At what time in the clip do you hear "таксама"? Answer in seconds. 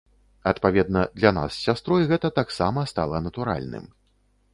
2.39-2.87